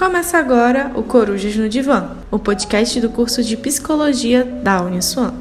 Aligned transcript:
Começa 0.00 0.38
agora 0.38 0.92
o 0.94 1.02
Corujas 1.02 1.54
no 1.56 1.68
Divã, 1.68 2.16
o 2.30 2.38
podcast 2.38 2.98
do 3.02 3.10
curso 3.10 3.44
de 3.44 3.54
Psicologia 3.54 4.42
da 4.42 4.80
Uniswan. 4.80 5.34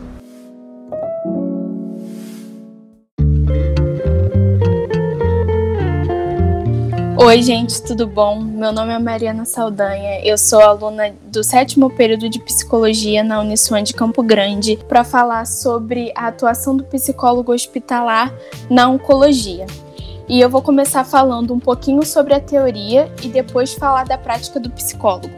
Oi, 7.16 7.42
gente, 7.42 7.82
tudo 7.84 8.06
bom? 8.06 8.42
Meu 8.42 8.74
nome 8.74 8.92
é 8.92 9.00
Mariana 9.00 9.46
Saldanha, 9.46 10.20
eu 10.26 10.38
sou 10.38 10.60
aluna 10.60 11.16
do 11.32 11.42
sétimo 11.42 11.90
período 11.90 12.28
de 12.28 12.42
Psicologia 12.42 13.24
na 13.24 13.40
Uniswan 13.40 13.82
de 13.82 13.94
Campo 13.94 14.22
Grande 14.22 14.78
para 14.90 15.06
falar 15.06 15.48
sobre 15.48 16.12
a 16.14 16.28
atuação 16.28 16.76
do 16.76 16.84
psicólogo 16.84 17.54
hospitalar 17.54 18.34
na 18.70 18.90
oncologia. 18.90 19.66
E 20.30 20.40
eu 20.40 20.48
vou 20.48 20.62
começar 20.62 21.04
falando 21.04 21.56
um 21.56 21.60
pouquinho 21.60 22.06
sobre 22.06 22.36
a 22.36 22.40
teoria 22.40 23.12
e 23.24 23.28
depois 23.28 23.74
falar 23.74 24.06
da 24.06 24.16
prática 24.16 24.60
do 24.60 24.70
psicólogo. 24.70 25.34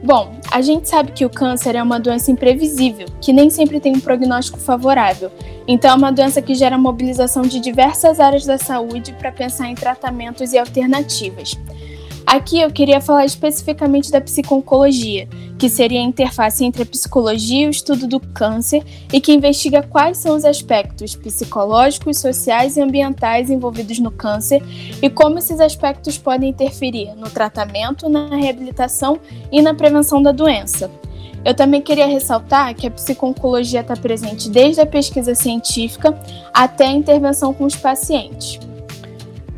Bom, 0.00 0.36
a 0.52 0.62
gente 0.62 0.88
sabe 0.88 1.10
que 1.10 1.24
o 1.24 1.30
câncer 1.30 1.74
é 1.74 1.82
uma 1.82 1.98
doença 1.98 2.30
imprevisível, 2.30 3.08
que 3.20 3.32
nem 3.32 3.50
sempre 3.50 3.80
tem 3.80 3.96
um 3.96 4.00
prognóstico 4.00 4.60
favorável. 4.60 5.32
Então, 5.66 5.90
é 5.90 5.94
uma 5.94 6.12
doença 6.12 6.40
que 6.40 6.54
gera 6.54 6.78
mobilização 6.78 7.42
de 7.42 7.58
diversas 7.58 8.20
áreas 8.20 8.46
da 8.46 8.56
saúde 8.56 9.12
para 9.14 9.32
pensar 9.32 9.68
em 9.68 9.74
tratamentos 9.74 10.52
e 10.52 10.58
alternativas. 10.58 11.58
Aqui 12.26 12.60
eu 12.60 12.72
queria 12.72 13.00
falar 13.00 13.24
especificamente 13.24 14.10
da 14.10 14.20
psiconcologia, 14.20 15.28
que 15.56 15.68
seria 15.68 16.00
a 16.00 16.02
interface 16.02 16.64
entre 16.64 16.82
a 16.82 16.86
psicologia 16.86 17.62
e 17.62 17.66
o 17.68 17.70
estudo 17.70 18.08
do 18.08 18.18
câncer 18.18 18.82
e 19.12 19.20
que 19.20 19.32
investiga 19.32 19.80
quais 19.80 20.18
são 20.18 20.34
os 20.34 20.44
aspectos 20.44 21.14
psicológicos, 21.14 22.18
sociais 22.18 22.76
e 22.76 22.80
ambientais 22.80 23.48
envolvidos 23.48 24.00
no 24.00 24.10
câncer 24.10 24.60
e 25.00 25.08
como 25.08 25.38
esses 25.38 25.60
aspectos 25.60 26.18
podem 26.18 26.50
interferir 26.50 27.14
no 27.14 27.30
tratamento, 27.30 28.08
na 28.08 28.34
reabilitação 28.34 29.20
e 29.52 29.62
na 29.62 29.72
prevenção 29.72 30.20
da 30.20 30.32
doença. 30.32 30.90
Eu 31.44 31.54
também 31.54 31.80
queria 31.80 32.08
ressaltar 32.08 32.74
que 32.74 32.88
a 32.88 32.90
psiconcologia 32.90 33.82
está 33.82 33.94
presente 33.94 34.50
desde 34.50 34.80
a 34.80 34.86
pesquisa 34.86 35.32
científica 35.32 36.12
até 36.52 36.88
a 36.88 36.92
intervenção 36.92 37.54
com 37.54 37.64
os 37.64 37.76
pacientes. 37.76 38.58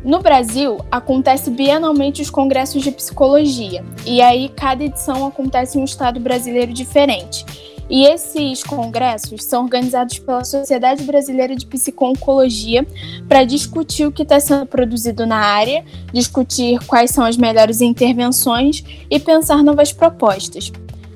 No 0.03 0.19
Brasil, 0.19 0.79
acontece 0.89 1.51
bienalmente 1.51 2.21
os 2.21 2.29
congressos 2.29 2.81
de 2.81 2.89
psicologia, 2.89 3.83
e 4.05 4.21
aí 4.21 4.47
cada 4.47 4.83
edição 4.83 5.27
acontece 5.27 5.77
em 5.77 5.81
um 5.81 5.85
estado 5.85 6.21
brasileiro 6.21 6.71
diferente. 6.71 7.45
E 7.89 8.05
esses 8.05 8.63
congressos 8.63 9.43
são 9.43 9.63
organizados 9.63 10.19
pela 10.19 10.45
Sociedade 10.45 11.03
Brasileira 11.03 11.55
de 11.55 11.65
Psiconcologia 11.65 12.87
para 13.27 13.43
discutir 13.43 14.05
o 14.05 14.11
que 14.11 14.21
está 14.21 14.39
sendo 14.39 14.65
produzido 14.65 15.25
na 15.25 15.37
área, 15.37 15.83
discutir 16.13 16.79
quais 16.85 17.11
são 17.11 17.25
as 17.25 17.35
melhores 17.35 17.81
intervenções 17.81 18.83
e 19.09 19.19
pensar 19.19 19.63
novas 19.63 19.91
propostas. 19.91 20.71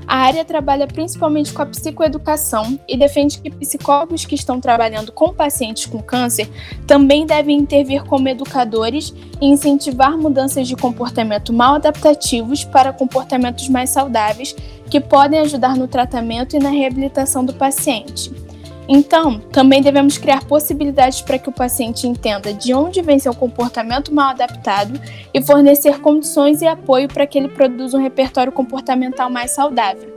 A 0.07 0.17
área 0.17 0.45
trabalha 0.45 0.87
principalmente 0.87 1.53
com 1.53 1.61
a 1.61 1.65
psicoeducação 1.65 2.79
e 2.87 2.97
defende 2.97 3.39
que 3.39 3.49
psicólogos 3.49 4.25
que 4.25 4.35
estão 4.35 4.59
trabalhando 4.59 5.11
com 5.11 5.33
pacientes 5.33 5.85
com 5.85 6.01
câncer 6.01 6.49
também 6.85 7.25
devem 7.25 7.57
intervir 7.57 8.03
como 8.03 8.29
educadores 8.29 9.13
e 9.41 9.47
incentivar 9.47 10.17
mudanças 10.17 10.67
de 10.67 10.75
comportamento 10.75 11.53
mal 11.53 11.75
adaptativos 11.75 12.63
para 12.63 12.93
comportamentos 12.93 13.69
mais 13.69 13.89
saudáveis 13.89 14.55
que 14.89 14.99
podem 14.99 15.39
ajudar 15.39 15.75
no 15.75 15.87
tratamento 15.87 16.55
e 16.55 16.59
na 16.59 16.69
reabilitação 16.69 17.43
do 17.43 17.53
paciente. 17.53 18.31
Então, 18.87 19.39
também 19.39 19.81
devemos 19.81 20.17
criar 20.17 20.43
possibilidades 20.45 21.21
para 21.21 21.39
que 21.39 21.49
o 21.49 21.53
paciente 21.53 22.07
entenda 22.07 22.53
de 22.53 22.73
onde 22.73 23.01
vem 23.01 23.17
seu 23.17 23.33
comportamento 23.33 24.13
mal 24.13 24.31
adaptado 24.31 24.99
e 25.33 25.41
fornecer 25.41 26.01
condições 26.01 26.61
e 26.61 26.67
apoio 26.67 27.07
para 27.07 27.25
que 27.25 27.37
ele 27.37 27.47
produza 27.47 27.97
um 27.97 28.01
repertório 28.01 28.51
comportamental 28.51 29.29
mais 29.29 29.51
saudável. 29.51 30.11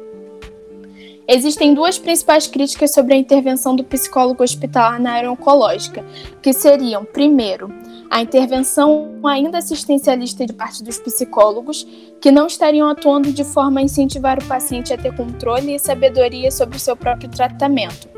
Existem 1.29 1.75
duas 1.75 1.99
principais 1.99 2.47
críticas 2.47 2.93
sobre 2.93 3.15
a 3.15 3.17
intervenção 3.17 3.75
do 3.75 3.83
psicólogo 3.83 4.45
hospitalar 4.45 5.01
na 5.01 5.13
área 5.13 5.31
oncológica, 5.31 6.05
que 6.41 6.53
seriam, 6.53 7.05
primeiro, 7.05 7.73
a 8.11 8.23
intervenção 8.23 9.21
ainda 9.25 9.59
assistencialista 9.59 10.47
de 10.47 10.53
parte 10.53 10.83
dos 10.83 10.99
psicólogos, 10.99 11.87
que 12.21 12.31
não 12.31 12.47
estariam 12.47 12.89
atuando 12.89 13.33
de 13.33 13.45
forma 13.45 13.81
a 13.81 13.83
incentivar 13.83 14.39
o 14.39 14.45
paciente 14.45 14.93
a 14.93 14.99
ter 14.99 15.15
controle 15.15 15.75
e 15.75 15.79
sabedoria 15.79 16.51
sobre 16.51 16.77
o 16.77 16.81
seu 16.81 16.97
próprio 16.97 17.29
tratamento. 17.29 18.09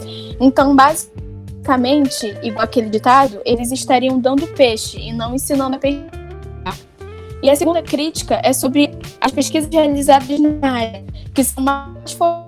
Então, 0.41 0.77
basicamente, 0.77 2.37
igual 2.43 2.65
aquele 2.65 2.89
ditado, 2.89 3.41
eles 3.45 3.73
estariam 3.73 4.19
dando 4.19 4.47
peixe 4.49 4.99
e 4.99 5.13
não 5.13 5.35
ensinando 5.35 5.77
a 5.77 5.79
pescar. 5.79 6.79
E 7.43 7.49
a 7.49 7.57
segunda 7.57 7.83
crítica 7.83 8.41
é 8.43 8.53
sobre 8.53 8.91
as 9.21 9.31
pesquisas 9.31 9.71
realizadas 9.73 10.41
na 10.41 10.71
área, 10.71 11.05
que 11.33 11.45
são 11.45 11.63
mais 11.63 12.13
focadas 12.13 12.48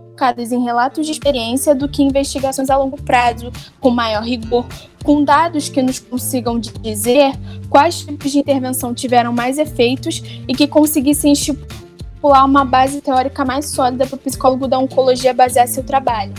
em 0.52 0.62
relatos 0.62 1.06
de 1.06 1.12
experiência 1.12 1.74
do 1.74 1.88
que 1.88 2.02
investigações 2.02 2.68
a 2.70 2.76
longo 2.76 3.00
prazo, 3.02 3.50
com 3.80 3.90
maior 3.90 4.22
rigor, 4.22 4.66
com 5.02 5.24
dados 5.24 5.68
que 5.68 5.82
nos 5.82 5.98
consigam 5.98 6.58
dizer 6.58 7.32
quais 7.68 8.00
tipos 8.00 8.30
de 8.30 8.38
intervenção 8.38 8.92
tiveram 8.94 9.32
mais 9.32 9.58
efeitos 9.58 10.22
e 10.46 10.54
que 10.54 10.66
conseguissem 10.66 11.32
estipular 11.32 12.44
uma 12.44 12.64
base 12.64 13.00
teórica 13.00 13.44
mais 13.44 13.70
sólida 13.70 14.06
para 14.06 14.16
o 14.16 14.18
psicólogo 14.18 14.68
da 14.68 14.78
oncologia 14.78 15.32
basear 15.32 15.66
seu 15.66 15.82
trabalho. 15.82 16.34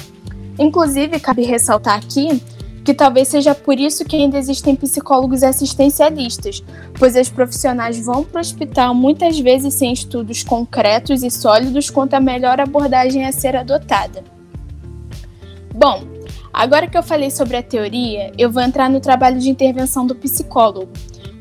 Inclusive, 0.60 1.20
cabe 1.20 1.44
ressaltar 1.44 1.98
aqui 1.98 2.42
que 2.84 2.94
talvez 2.94 3.28
seja 3.28 3.54
por 3.54 3.80
isso 3.80 4.06
que 4.06 4.16
ainda 4.16 4.38
existem 4.38 4.76
psicólogos 4.76 5.44
assistencialistas, 5.44 6.64
pois 6.98 7.16
os 7.16 7.30
profissionais 7.30 8.04
vão 8.04 8.24
para 8.24 8.40
o 8.40 8.42
hospital 8.42 8.94
muitas 8.94 9.40
vezes 9.40 9.74
sem 9.74 9.94
estudos 9.94 10.44
concretos 10.44 11.24
e 11.24 11.30
sólidos 11.30 11.90
quanto 11.90 12.16
à 12.16 12.20
melhor 12.20 12.60
abordagem 12.60 13.26
a 13.26 13.32
ser 13.32 13.56
adotada. 13.56 14.24
Bom, 15.74 16.04
Agora 16.54 16.86
que 16.86 16.98
eu 16.98 17.04
falei 17.04 17.32
sobre 17.32 17.56
a 17.56 17.64
teoria, 17.64 18.32
eu 18.38 18.52
vou 18.52 18.62
entrar 18.62 18.90
no 18.90 19.00
trabalho 19.00 19.40
de 19.40 19.50
intervenção 19.50 20.06
do 20.06 20.14
psicólogo. 20.14 20.92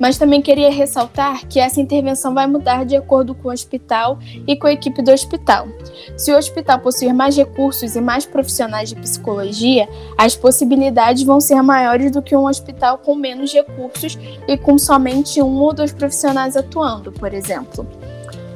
Mas 0.01 0.17
também 0.17 0.41
queria 0.41 0.71
ressaltar 0.71 1.47
que 1.47 1.61
essa 1.61 1.81
intervenção 1.81 2.33
vai 2.33 2.47
mudar 2.47 2.85
de 2.87 2.97
acordo 2.97 3.35
com 3.35 3.49
o 3.49 3.53
hospital 3.53 4.19
e 4.47 4.57
com 4.57 4.67
a 4.67 4.73
equipe 4.73 5.03
do 5.03 5.13
hospital. 5.13 5.69
Se 6.17 6.33
o 6.33 6.39
hospital 6.39 6.79
possuir 6.79 7.13
mais 7.13 7.37
recursos 7.37 7.95
e 7.95 8.01
mais 8.01 8.25
profissionais 8.25 8.89
de 8.89 8.97
psicologia, 8.97 9.87
as 10.17 10.35
possibilidades 10.35 11.23
vão 11.23 11.39
ser 11.39 11.61
maiores 11.63 12.11
do 12.11 12.23
que 12.23 12.35
um 12.35 12.47
hospital 12.49 12.97
com 12.97 13.15
menos 13.15 13.53
recursos 13.53 14.19
e 14.49 14.57
com 14.57 14.79
somente 14.79 15.43
um 15.43 15.61
ou 15.61 15.75
dois 15.75 15.93
profissionais 15.93 16.57
atuando, 16.57 17.13
por 17.13 17.35
exemplo. 17.35 17.87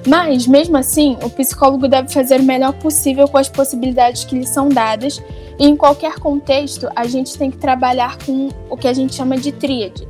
Mas, 0.06 0.46
mesmo 0.46 0.76
assim, 0.76 1.16
o 1.22 1.30
psicólogo 1.30 1.88
deve 1.88 2.12
fazer 2.12 2.40
o 2.40 2.44
melhor 2.44 2.74
possível 2.74 3.26
com 3.26 3.38
as 3.38 3.48
possibilidades 3.48 4.24
que 4.24 4.38
lhe 4.38 4.46
são 4.46 4.68
dadas, 4.68 5.22
e 5.58 5.66
em 5.66 5.76
qualquer 5.76 6.18
contexto, 6.18 6.88
a 6.94 7.06
gente 7.06 7.38
tem 7.38 7.50
que 7.50 7.56
trabalhar 7.56 8.18
com 8.18 8.48
o 8.68 8.76
que 8.76 8.88
a 8.88 8.92
gente 8.92 9.14
chama 9.14 9.38
de 9.38 9.52
tríade, 9.52 10.06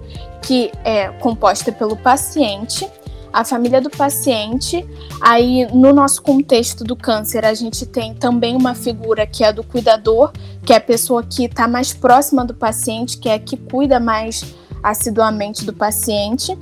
que 0.46 0.70
é 0.84 1.08
composta 1.08 1.72
pelo 1.72 1.96
paciente, 1.96 2.88
a 3.32 3.44
família 3.44 3.80
do 3.80 3.90
paciente. 3.90 4.86
Aí, 5.20 5.66
no 5.72 5.92
nosso 5.92 6.22
contexto 6.22 6.84
do 6.84 6.94
câncer, 6.94 7.44
a 7.44 7.54
gente 7.54 7.84
tem 7.84 8.14
também 8.14 8.54
uma 8.54 8.74
figura 8.74 9.26
que 9.26 9.42
é 9.42 9.52
do 9.52 9.64
cuidador, 9.64 10.32
que 10.64 10.72
é 10.72 10.76
a 10.76 10.80
pessoa 10.80 11.22
que 11.22 11.46
está 11.46 11.66
mais 11.66 11.92
próxima 11.92 12.44
do 12.44 12.54
paciente, 12.54 13.18
que 13.18 13.28
é 13.28 13.34
a 13.34 13.38
que 13.38 13.56
cuida 13.56 13.98
mais 13.98 14.54
assiduamente 14.82 15.64
do 15.64 15.72
paciente. 15.72 16.56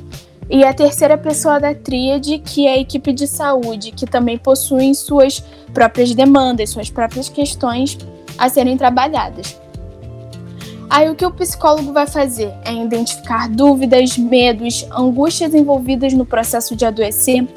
E 0.48 0.64
a 0.64 0.72
terceira 0.72 1.18
pessoa 1.18 1.58
da 1.58 1.74
tríade, 1.74 2.38
que 2.38 2.66
é 2.66 2.74
a 2.74 2.78
equipe 2.78 3.12
de 3.12 3.26
saúde, 3.26 3.90
que 3.90 4.06
também 4.06 4.38
possui 4.38 4.94
suas 4.94 5.42
próprias 5.74 6.14
demandas, 6.14 6.70
suas 6.70 6.90
próprias 6.90 7.28
questões 7.28 7.98
a 8.38 8.48
serem 8.48 8.76
trabalhadas. 8.76 9.61
Aí 10.92 11.08
o 11.08 11.14
que 11.14 11.24
o 11.24 11.30
psicólogo 11.30 11.90
vai 11.90 12.06
fazer 12.06 12.52
é 12.66 12.74
identificar 12.74 13.48
dúvidas, 13.48 14.18
medos, 14.18 14.84
angústias 14.92 15.54
envolvidas 15.54 16.12
no 16.12 16.26
processo 16.26 16.76
de 16.76 16.84
adoecer, 16.84 17.48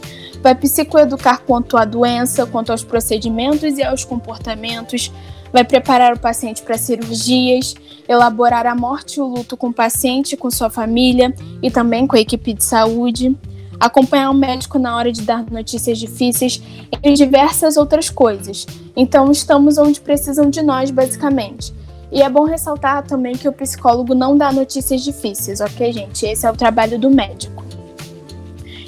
vai 0.42 0.56
psicoeducar 0.56 1.42
quanto 1.42 1.76
à 1.76 1.84
doença, 1.84 2.46
quanto 2.46 2.72
aos 2.72 2.82
procedimentos 2.82 3.78
e 3.78 3.84
aos 3.84 4.06
comportamentos, 4.06 5.12
vai 5.52 5.66
preparar 5.66 6.14
o 6.14 6.20
paciente 6.20 6.62
para 6.62 6.78
cirurgias, 6.78 7.76
elaborar 8.08 8.66
a 8.66 8.74
morte 8.74 9.18
e 9.18 9.22
o 9.22 9.28
luto 9.28 9.58
com 9.58 9.68
o 9.68 9.74
paciente, 9.74 10.38
com 10.38 10.50
sua 10.50 10.70
família 10.70 11.36
e 11.62 11.70
também 11.70 12.08
com 12.08 12.16
a 12.16 12.22
equipe 12.22 12.54
de 12.54 12.64
saúde, 12.64 13.36
acompanhar 13.78 14.30
o 14.30 14.34
médico 14.34 14.80
na 14.80 14.96
hora 14.96 15.12
de 15.12 15.24
dar 15.24 15.44
notícias 15.52 15.98
difíceis 15.98 16.62
e 17.04 17.14
diversas 17.14 17.76
outras 17.76 18.10
coisas. 18.10 18.66
Então, 18.96 19.30
estamos 19.30 19.78
onde 19.78 20.00
precisam 20.00 20.50
de 20.50 20.62
nós, 20.62 20.90
basicamente. 20.90 21.74
E 22.12 22.22
é 22.22 22.30
bom 22.30 22.44
ressaltar 22.44 23.04
também 23.04 23.36
que 23.36 23.48
o 23.48 23.54
psicólogo 23.54 24.14
não 24.14 24.38
dá 24.38 24.52
notícias 24.52 25.02
difíceis, 25.02 25.60
ok, 25.60 25.92
gente? 25.92 26.26
Esse 26.26 26.46
é 26.46 26.52
o 26.52 26.56
trabalho 26.56 27.00
do 27.00 27.10
médico. 27.10 27.64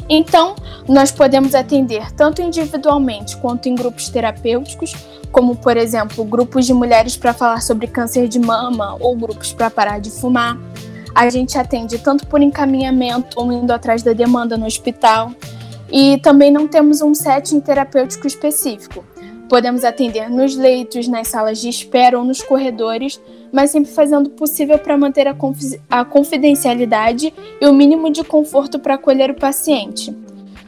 Então, 0.10 0.56
nós 0.88 1.12
podemos 1.12 1.54
atender 1.54 2.12
tanto 2.14 2.42
individualmente 2.42 3.36
quanto 3.38 3.68
em 3.68 3.76
grupos 3.76 4.10
terapêuticos, 4.10 4.96
como, 5.32 5.56
por 5.56 5.76
exemplo, 5.76 6.24
grupos 6.24 6.66
de 6.66 6.74
mulheres 6.74 7.18
para 7.18 7.34
falar 7.34 7.62
sobre 7.62 7.88
câncer 7.88 8.28
de 8.28 8.40
mama 8.40 8.96
ou 9.00 9.16
grupos 9.16 9.52
para 9.52 9.70
parar 9.70 10.00
de 10.00 10.10
fumar. 10.10 10.58
A 11.14 11.30
gente 11.30 11.58
atende 11.58 11.98
tanto 11.98 12.26
por 12.28 12.42
encaminhamento 12.42 13.40
ou 13.40 13.52
indo 13.52 13.72
atrás 13.72 14.02
da 14.02 14.14
demanda 14.14 14.56
no 14.56 14.66
hospital. 14.66 15.32
E 15.92 16.18
também 16.20 16.52
não 16.52 16.68
temos 16.68 17.02
um 17.02 17.14
setting 17.14 17.60
terapêutico 17.60 18.28
específico. 18.28 19.04
Podemos 19.50 19.84
atender 19.84 20.30
nos 20.30 20.56
leitos, 20.56 21.08
nas 21.08 21.30
salas 21.30 21.60
de 21.60 21.70
espera 21.70 22.18
ou 22.18 22.26
nos 22.26 22.42
corredores, 22.42 23.20
mas 23.52 23.72
sempre 23.72 23.92
fazendo 23.92 24.28
o 24.28 24.32
possível 24.32 24.78
para 24.78 24.98
manter 24.98 25.28
a, 25.28 25.36
a 25.90 26.06
confidencialidade 26.06 27.34
e 27.62 27.66
o 27.66 27.74
mínimo 27.74 28.12
de 28.12 28.24
conforto 28.24 28.78
para 28.78 28.96
acolher 28.96 29.32
o 29.32 29.36
paciente. 29.36 30.16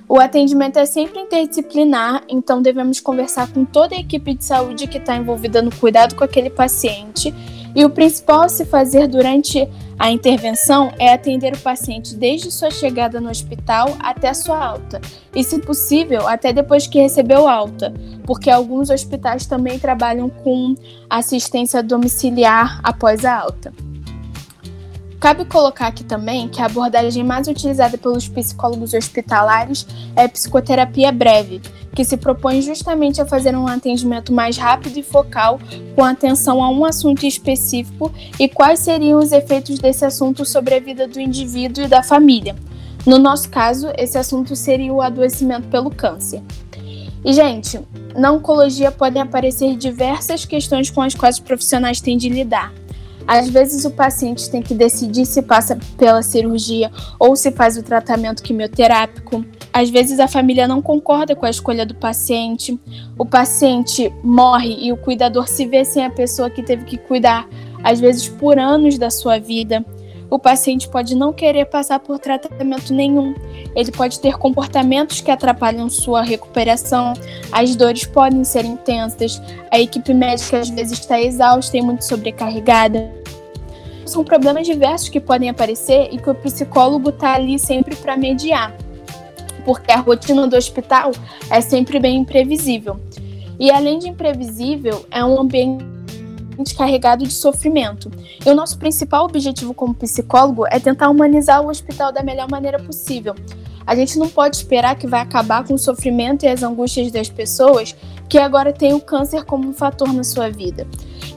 O 0.08 0.20
atendimento 0.20 0.80
é 0.80 0.86
sempre 0.86 1.20
interdisciplinar, 1.20 2.24
então 2.28 2.62
devemos 2.62 3.00
conversar 3.00 3.52
com 3.54 3.64
toda 3.64 3.96
a 3.96 4.00
equipe 4.00 4.34
de 4.34 4.44
saúde 4.44 4.88
que 4.88 4.98
está 4.98 5.16
envolvida 5.16 5.62
no 5.62 5.76
cuidado 5.76 6.16
com 6.16 6.24
aquele 6.24 6.50
paciente 6.50 7.34
e 7.76 7.86
o 7.86 7.90
principal 7.90 8.42
a 8.42 8.50
se 8.50 8.66
fazer 8.66 9.08
durante 9.08 9.68
a 9.98 10.10
intervenção 10.10 10.94
é 10.98 11.12
atender 11.12 11.54
o 11.54 11.60
paciente 11.60 12.16
desde 12.16 12.50
sua 12.52 12.72
chegada 12.72 13.20
no 13.20 13.30
hospital 13.30 13.98
até 14.00 14.34
sua 14.34 14.64
alta, 14.64 15.02
e, 15.36 15.44
se 15.44 15.60
possível, 15.60 16.28
até 16.28 16.54
depois 16.54 16.88
que 16.88 17.02
recebeu 17.02 17.48
alta, 17.48 17.94
porque 18.24 18.50
alguns 18.50 18.90
hospitais 18.90 19.46
também 19.46 19.78
trabalham 19.78 20.30
com 20.30 20.74
assistência 21.10 21.84
domiciliar 21.84 22.80
após 22.84 23.26
a 23.26 23.38
alta. 23.38 23.74
Cabe 25.20 25.44
colocar 25.44 25.88
aqui 25.88 26.04
também 26.04 26.48
que 26.48 26.62
a 26.62 26.66
abordagem 26.66 27.26
mais 27.26 27.48
utilizada 27.48 27.98
pelos 27.98 28.30
psicólogos 28.30 28.94
hospitalares 28.94 29.86
é 30.16 30.24
a 30.24 30.30
psicoterapia 30.30 31.12
breve, 31.12 31.62
que 31.94 32.06
se 32.06 32.16
propõe 32.16 32.62
justamente 32.62 33.22
a 33.22 33.26
fazer 33.26 33.54
um 33.54 33.68
atendimento 33.68 34.32
mais 34.32 34.58
rápido 34.58 34.98
e 34.98 35.04
focal, 35.04 35.60
com 35.94 36.06
atenção 36.06 36.64
a 36.64 36.70
um 36.70 36.86
assunto 36.86 37.26
específico 37.26 38.10
e 38.40 38.48
quais 38.48 38.80
seriam 38.80 39.20
os 39.20 39.34
efeitos 39.34 39.78
desse 39.78 40.06
assunto 40.06 40.46
sobre 40.46 40.76
a 40.76 40.80
vida 40.80 41.06
do 41.06 41.20
indivíduo 41.20 41.84
e 41.84 41.90
da 41.90 42.02
família. 42.02 42.56
No 43.06 43.18
nosso 43.18 43.50
caso, 43.50 43.90
esse 43.98 44.18
assunto 44.18 44.56
seria 44.56 44.94
o 44.94 45.02
adoecimento 45.02 45.68
pelo 45.68 45.90
câncer. 45.90 46.42
E, 47.26 47.34
gente, 47.34 47.78
na 48.16 48.32
oncologia 48.32 48.90
podem 48.90 49.22
aparecer 49.22 49.76
diversas 49.76 50.46
questões 50.46 50.90
com 50.90 51.02
as 51.02 51.14
quais 51.14 51.36
os 51.36 51.42
profissionais 51.42 52.00
têm 52.00 52.18
de 52.18 52.30
lidar. 52.30 52.72
Às 53.30 53.48
vezes 53.48 53.86
o 53.86 53.92
paciente 53.92 54.50
tem 54.50 54.60
que 54.60 54.74
decidir 54.74 55.24
se 55.24 55.44
passa 55.44 55.78
pela 55.96 56.24
cirurgia 56.24 56.92
ou 57.20 57.36
se 57.36 57.52
faz 57.52 57.78
o 57.78 57.84
tratamento 57.84 58.42
quimioterápico. 58.42 59.46
Às 59.72 59.92
vezes 59.92 60.20
a 60.20 60.28
família 60.28 60.68
não 60.68 60.82
concorda 60.82 61.36
com 61.36 61.46
a 61.46 61.50
escolha 61.52 61.86
do 61.86 61.94
paciente. 61.94 62.80
O 63.20 63.24
paciente 63.24 64.12
morre 64.24 64.76
e 64.80 64.92
o 64.92 64.98
cuidador 64.98 65.48
se 65.48 65.68
vê 65.68 65.86
sem 65.86 66.04
a 66.04 66.10
pessoa 66.10 66.50
que 66.50 66.64
teve 66.64 66.86
que 66.86 66.98
cuidar, 66.98 67.48
às 67.84 68.00
vezes 68.00 68.28
por 68.28 68.58
anos 68.58 68.98
da 68.98 69.12
sua 69.12 69.38
vida. 69.38 69.86
O 70.28 70.40
paciente 70.40 70.90
pode 70.90 71.14
não 71.14 71.32
querer 71.32 71.66
passar 71.66 72.00
por 72.00 72.18
tratamento 72.18 72.92
nenhum. 72.92 73.36
Ele 73.76 73.92
pode 73.92 74.20
ter 74.20 74.40
comportamentos 74.40 75.22
que 75.22 75.30
atrapalham 75.30 75.88
sua 75.88 76.24
recuperação. 76.24 77.14
As 77.52 77.76
dores 77.76 78.06
podem 78.06 78.44
ser 78.44 78.66
intensas. 78.66 79.40
A 79.72 79.80
equipe 79.80 80.16
médica 80.16 80.58
às 80.58 80.70
vezes 80.70 81.00
está 81.00 81.22
exausta 81.22 81.78
e 81.78 81.82
muito 81.82 82.04
sobrecarregada 82.04 83.19
são 84.06 84.24
problemas 84.24 84.66
diversos 84.66 85.10
que 85.10 85.20
podem 85.20 85.50
aparecer 85.50 86.10
e 86.12 86.18
que 86.18 86.30
o 86.30 86.36
psicólogo 86.36 87.10
está 87.10 87.34
ali 87.34 87.60
sempre 87.60 87.96
para 87.96 88.18
mediar, 88.18 88.76
porque 89.66 89.92
a 89.92 90.00
rotina 90.00 90.48
do 90.48 90.56
hospital 90.56 91.12
é 91.50 91.62
sempre 91.62 92.00
bem 92.00 92.18
imprevisível. 92.18 93.00
E 93.60 93.70
além 93.70 94.00
de 94.00 94.08
imprevisível, 94.08 95.06
é 95.12 95.24
um 95.24 95.40
ambiente 95.40 95.84
carregado 96.78 97.24
de 97.26 97.32
sofrimento. 97.32 98.10
E 98.46 98.50
o 98.50 98.56
nosso 98.56 98.78
principal 98.78 99.26
objetivo 99.26 99.74
como 99.74 99.94
psicólogo 99.94 100.66
é 100.68 100.80
tentar 100.80 101.10
humanizar 101.10 101.62
o 101.62 101.70
hospital 101.70 102.12
da 102.12 102.24
melhor 102.24 102.50
maneira 102.50 102.80
possível. 102.80 103.36
A 103.86 103.96
gente 103.96 104.20
não 104.20 104.30
pode 104.30 104.56
esperar 104.56 104.96
que 104.96 105.08
vai 105.08 105.22
acabar 105.22 105.64
com 105.64 105.74
o 105.74 105.78
sofrimento 105.78 106.44
e 106.46 106.48
as 106.48 106.62
angústias 106.62 107.12
das 107.12 107.28
pessoas 107.28 107.96
que 108.30 108.38
agora 108.38 108.72
têm 108.72 108.94
o 108.94 109.02
câncer 109.02 109.44
como 109.44 109.68
um 109.68 109.74
fator 109.74 110.14
na 110.14 110.24
sua 110.24 110.50
vida. 110.50 110.88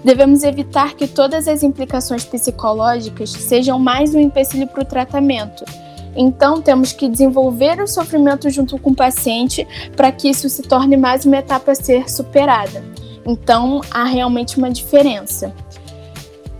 Devemos 0.04 0.42
evitar 0.42 0.94
que 0.94 1.06
todas 1.06 1.46
as 1.46 1.62
implicações 1.62 2.24
psicológicas 2.24 3.30
sejam 3.30 3.78
mais 3.78 4.14
um 4.14 4.20
empecilho 4.20 4.66
para 4.66 4.82
o 4.82 4.86
tratamento. 4.86 5.64
Então, 6.14 6.60
temos 6.60 6.92
que 6.92 7.08
desenvolver 7.08 7.80
o 7.80 7.86
sofrimento 7.86 8.50
junto 8.50 8.78
com 8.78 8.90
o 8.90 8.96
paciente 8.96 9.66
para 9.96 10.12
que 10.12 10.28
isso 10.28 10.48
se 10.48 10.62
torne 10.62 10.96
mais 10.96 11.24
uma 11.24 11.38
etapa 11.38 11.72
a 11.72 11.74
ser 11.74 12.10
superada. 12.10 12.84
Então, 13.24 13.80
há 13.90 14.04
realmente 14.04 14.58
uma 14.58 14.70
diferença. 14.70 15.54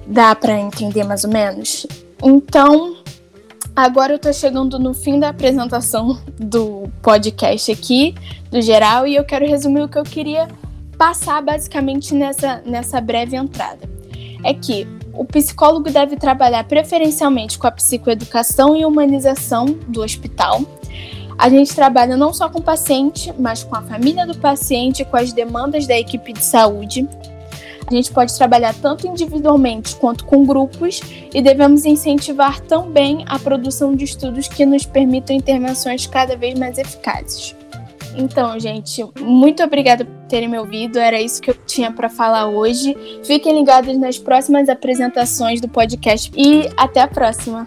Dá 0.07 0.35
para 0.35 0.59
entender 0.59 1.05
mais 1.05 1.25
ou 1.25 1.31
menos? 1.31 1.87
Então, 2.23 2.97
agora 3.75 4.13
eu 4.13 4.17
estou 4.17 4.33
chegando 4.33 4.79
no 4.79 4.95
fim 4.95 5.19
da 5.19 5.31
apresentação 5.31 6.19
do 6.39 6.89
podcast 7.03 7.73
aqui, 7.73 8.15
do 8.51 8.63
geral, 8.63 9.07
e 9.07 9.17
eu 9.17 9.25
quero 9.25 9.47
resumir 9.47 9.83
o 9.83 9.89
que 9.89 9.99
eu 9.99 10.05
queria 10.05 10.49
passar 11.03 11.43
basicamente 11.43 12.15
nessa, 12.15 12.63
nessa 12.65 13.01
breve 13.01 13.35
entrada. 13.37 13.91
É 14.45 14.55
que 14.55 14.87
o 15.13 15.25
psicólogo 15.25 15.91
deve 15.91 16.15
trabalhar 16.15 16.63
preferencialmente 16.63 17.59
com 17.59 17.67
a 17.67 17.73
psicoeducação 17.73 18.77
e 18.77 18.85
humanização 18.85 19.67
do 19.67 20.01
hospital. 20.01 20.61
A 21.37 21.51
gente 21.51 21.75
trabalha 21.75 22.17
não 22.17 22.33
só 22.33 22.49
com 22.49 22.61
o 22.61 22.63
paciente, 22.63 23.35
mas 23.37 23.65
com 23.65 23.75
a 23.75 23.83
família 23.83 24.25
do 24.25 24.39
paciente, 24.39 25.05
com 25.05 25.17
as 25.17 25.33
demandas 25.33 25.89
da 25.89 25.99
equipe 25.99 26.33
de 26.33 26.45
saúde. 26.45 27.09
A 27.85 27.93
gente 27.93 28.13
pode 28.13 28.33
trabalhar 28.39 28.73
tanto 28.73 29.09
individualmente 29.09 29.97
quanto 29.97 30.25
com 30.25 30.47
grupos 30.47 31.01
e 31.35 31.43
devemos 31.43 31.85
incentivar 31.85 32.61
também 32.61 33.25
a 33.27 33.41
produção 33.41 33.97
de 33.97 34.05
estudos 34.05 34.47
que 34.47 34.65
nos 34.65 34.87
permitam 34.87 35.35
intervenções 35.35 36.07
cada 36.07 36.37
vez 36.37 36.57
mais 36.57 36.79
eficazes. 36.79 37.57
Então, 38.17 38.59
gente, 38.59 39.05
muito 39.21 39.63
obrigada 39.63 40.05
por 40.05 40.27
terem 40.29 40.49
me 40.49 40.59
ouvido. 40.59 40.99
Era 40.99 41.21
isso 41.21 41.41
que 41.41 41.51
eu 41.51 41.55
tinha 41.67 41.91
para 41.91 42.09
falar 42.09 42.49
hoje. 42.49 42.97
Fiquem 43.25 43.59
ligados 43.59 43.97
nas 43.99 44.19
próximas 44.19 44.69
apresentações 44.69 45.61
do 45.61 45.69
podcast 45.69 46.31
e 46.37 46.69
até 46.77 47.01
a 47.01 47.09
próxima. 47.09 47.67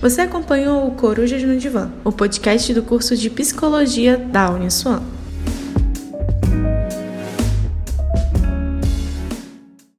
Você 0.00 0.20
acompanhou 0.20 0.86
o 0.86 0.92
Corujas 0.92 1.42
no 1.42 1.56
Divã, 1.56 1.90
o 2.04 2.12
podcast 2.12 2.72
do 2.72 2.80
curso 2.80 3.16
de 3.16 3.28
Psicologia 3.28 4.16
da 4.16 4.48
Uniswan. 4.50 5.15